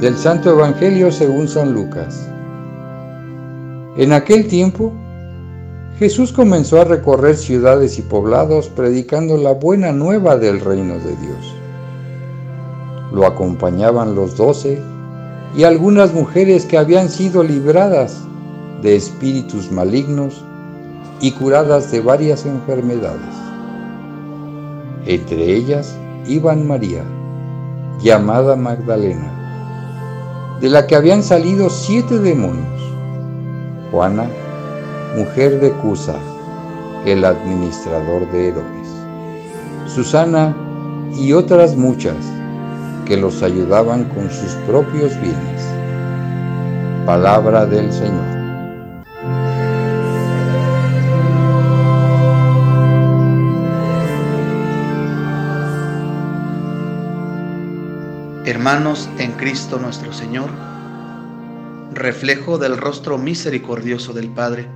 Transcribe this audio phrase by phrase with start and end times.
[0.00, 2.26] Del Santo Evangelio según San Lucas.
[3.98, 4.94] En aquel tiempo,
[5.98, 11.54] Jesús comenzó a recorrer ciudades y poblados predicando la buena nueva del reino de Dios.
[13.12, 14.80] Lo acompañaban los doce
[15.54, 18.22] y algunas mujeres que habían sido libradas
[18.80, 20.42] de espíritus malignos
[21.20, 23.36] y curadas de varias enfermedades.
[25.04, 25.94] Entre ellas
[26.26, 27.04] iban María,
[28.02, 29.39] llamada Magdalena,
[30.60, 32.80] de la que habían salido siete demonios,
[33.90, 34.26] Juana,
[35.16, 36.16] mujer de Cusa,
[37.06, 38.88] el administrador de Herodes,
[39.86, 40.54] Susana
[41.16, 42.16] y otras muchas
[43.06, 45.64] que los ayudaban con sus propios bienes.
[47.06, 48.39] Palabra del Señor.
[58.50, 60.50] Hermanos en Cristo nuestro Señor,
[61.94, 64.66] reflejo del rostro misericordioso del Padre,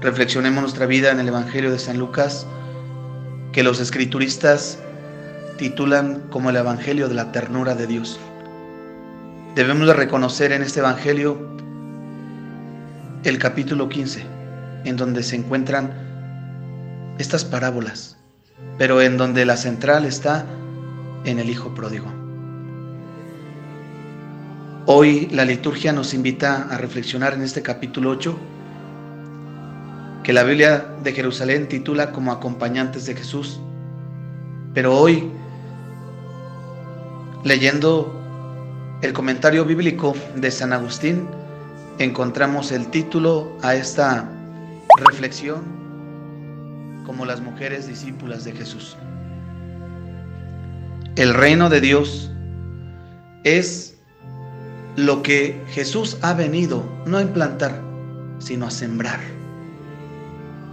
[0.00, 2.46] reflexionemos nuestra vida en el Evangelio de San Lucas,
[3.50, 4.78] que los escrituristas
[5.58, 8.20] titulan como el Evangelio de la ternura de Dios.
[9.56, 11.56] Debemos de reconocer en este Evangelio
[13.24, 14.24] el capítulo 15,
[14.84, 15.92] en donde se encuentran
[17.18, 18.16] estas parábolas,
[18.78, 20.46] pero en donde la central está
[21.24, 22.06] en el Hijo Pródigo.
[24.86, 28.36] Hoy la liturgia nos invita a reflexionar en este capítulo 8,
[30.24, 33.60] que la Biblia de Jerusalén titula como acompañantes de Jesús.
[34.74, 35.30] Pero hoy,
[37.44, 38.18] leyendo
[39.02, 41.28] el comentario bíblico de San Agustín,
[41.98, 44.28] encontramos el título a esta
[44.98, 45.62] reflexión
[47.06, 48.96] como las mujeres discípulas de Jesús.
[51.14, 52.30] El reino de Dios
[53.44, 53.98] es
[54.96, 57.82] lo que Jesús ha venido no a implantar,
[58.38, 59.20] sino a sembrar.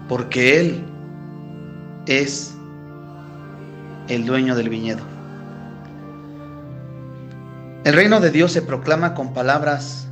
[0.07, 0.85] Porque Él
[2.05, 2.55] es
[4.07, 5.01] el dueño del viñedo.
[7.83, 10.07] El reino de Dios se proclama con palabras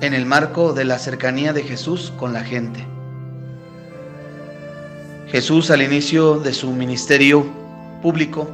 [0.00, 2.86] en el marco de la cercanía de Jesús con la gente.
[5.26, 7.44] Jesús al inicio de su ministerio
[8.00, 8.48] público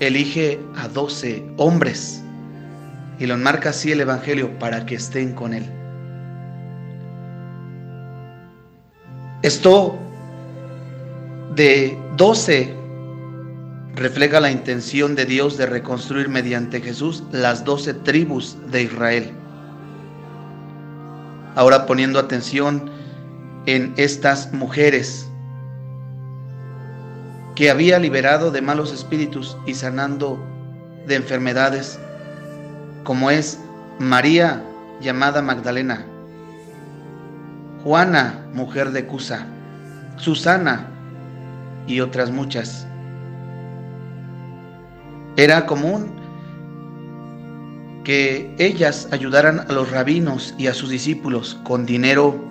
[0.00, 2.22] elige a doce hombres
[3.18, 5.64] y lo enmarca así el Evangelio para que estén con él.
[9.42, 9.98] Esto
[11.54, 12.74] de doce
[13.94, 19.30] refleja la intención de Dios de reconstruir mediante Jesús las doce tribus de Israel.
[21.56, 22.90] Ahora poniendo atención
[23.66, 25.29] en estas mujeres
[27.60, 30.42] que había liberado de malos espíritus y sanando
[31.06, 31.98] de enfermedades,
[33.04, 33.60] como es
[33.98, 34.64] María
[35.02, 36.06] llamada Magdalena,
[37.84, 39.46] Juana, mujer de Cusa,
[40.16, 40.88] Susana
[41.86, 42.86] y otras muchas.
[45.36, 46.12] Era común
[48.04, 52.42] que ellas ayudaran a los rabinos y a sus discípulos con dinero,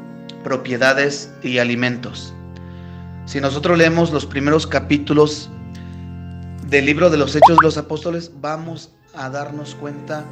[0.44, 2.36] propiedades y alimentos.
[3.30, 5.52] Si nosotros leemos los primeros capítulos
[6.66, 10.26] del libro de los Hechos de los Apóstoles, vamos a darnos cuenta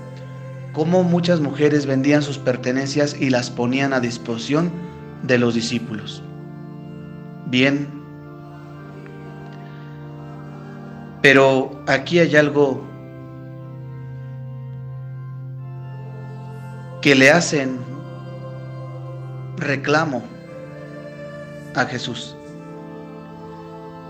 [0.73, 4.71] cómo muchas mujeres vendían sus pertenencias y las ponían a disposición
[5.21, 6.23] de los discípulos.
[7.45, 7.87] Bien,
[11.21, 12.83] pero aquí hay algo
[17.03, 17.77] que le hacen
[19.59, 20.23] reclamo
[21.75, 22.36] a Jesús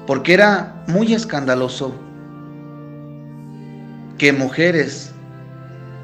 [0.08, 1.94] porque era muy escandaloso
[4.18, 5.12] que mujeres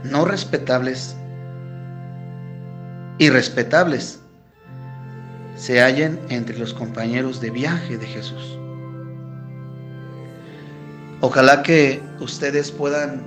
[0.03, 1.15] no respetables
[3.17, 4.19] y respetables
[5.55, 8.59] se hallen entre los compañeros de viaje de Jesús.
[11.21, 13.23] Ojalá que ustedes puedan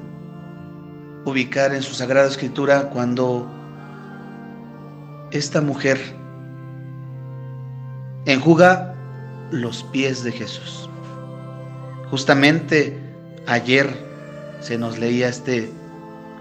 [1.25, 3.51] ubicar en su Sagrada Escritura cuando
[5.31, 5.99] esta mujer
[8.27, 8.96] enjuga
[9.51, 10.89] los pies de Jesús.
[12.11, 12.99] Justamente
[13.47, 13.89] ayer
[14.61, 15.71] se nos leía este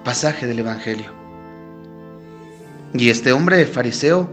[0.03, 1.11] pasaje del Evangelio.
[2.93, 4.29] Y este hombre fariseo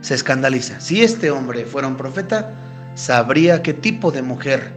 [0.00, 0.80] se escandaliza.
[0.80, 2.54] Si este hombre fuera un profeta,
[2.94, 4.72] sabría qué tipo de mujer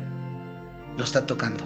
[0.97, 1.63] lo está tocando.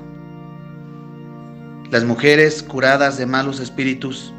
[1.91, 4.31] Las mujeres curadas de malos espíritus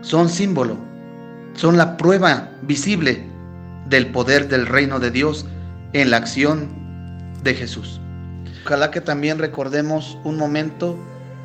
[0.00, 0.76] son símbolo,
[1.54, 3.26] son la prueba visible
[3.88, 5.46] del poder del reino de Dios
[5.92, 6.68] en la acción
[7.42, 8.00] de Jesús.
[8.64, 10.98] Ojalá que también recordemos un momento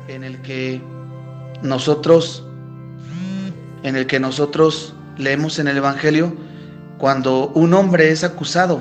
[0.08, 0.82] en el que
[1.62, 2.44] nosotros
[3.82, 6.34] en el que nosotros leemos en el evangelio
[6.98, 8.80] cuando un hombre es acusado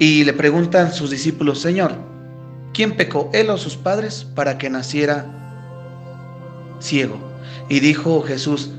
[0.00, 1.92] y le preguntan sus discípulos, "Señor,
[2.74, 5.26] ¿quién pecó, él o sus padres para que naciera
[6.80, 7.18] ciego?"
[7.68, 8.70] Y dijo Jesús,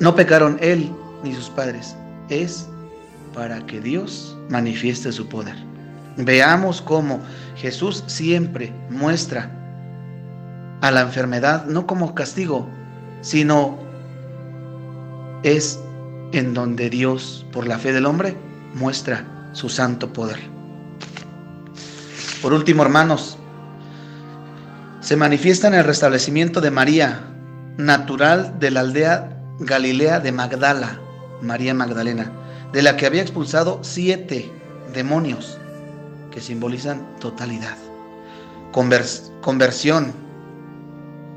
[0.00, 0.90] "No pecaron él
[1.22, 1.96] ni sus padres,
[2.28, 2.68] es
[3.34, 5.56] para que Dios manifieste su poder."
[6.16, 7.20] Veamos cómo
[7.56, 9.50] Jesús siempre muestra
[10.80, 12.68] a la enfermedad no como castigo,
[13.20, 13.78] sino
[15.44, 15.78] es
[16.32, 18.36] en donde Dios, por la fe del hombre,
[18.74, 20.38] muestra su santo poder.
[22.42, 23.38] Por último, hermanos,
[25.00, 27.20] se manifiesta en el restablecimiento de María,
[27.76, 31.00] natural de la aldea Galilea de Magdala,
[31.42, 32.30] María Magdalena,
[32.72, 34.50] de la que había expulsado siete
[34.92, 35.58] demonios
[36.30, 37.76] que simbolizan totalidad.
[39.40, 40.12] conversión,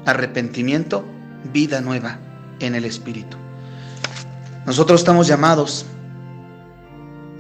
[0.06, 1.04] arrepentimiento,
[1.52, 2.20] vida nueva
[2.60, 3.38] en el Espíritu.
[4.66, 5.86] Nosotros estamos llamados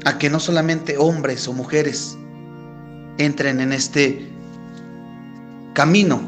[0.05, 2.17] a que no solamente hombres o mujeres
[3.19, 4.27] entren en este
[5.73, 6.21] camino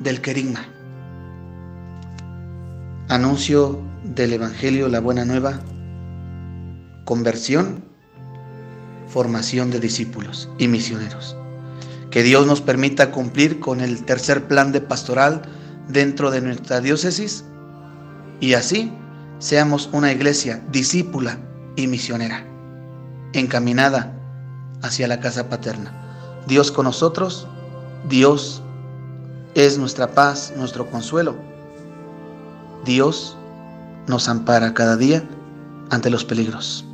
[0.00, 0.71] del querigma.
[3.12, 5.60] Anuncio del Evangelio, la buena nueva,
[7.04, 7.84] conversión
[9.06, 11.36] formación de discípulos y misioneros.
[12.10, 15.42] Que Dios nos permita cumplir con el tercer plan de pastoral
[15.88, 17.44] dentro de nuestra diócesis
[18.40, 18.90] y así
[19.40, 21.38] seamos una iglesia discípula
[21.76, 22.46] y misionera,
[23.34, 24.18] encaminada
[24.80, 25.92] hacia la casa paterna.
[26.46, 27.46] Dios con nosotros,
[28.08, 28.62] Dios
[29.54, 31.51] es nuestra paz, nuestro consuelo.
[32.84, 33.36] Dios
[34.06, 35.22] nos ampara cada día
[35.90, 36.84] ante los peligros.